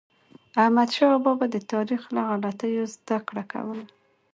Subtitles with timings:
[0.63, 3.85] احمدشاه بابا به د تاریخ له غلطیو زدهکړه کوله.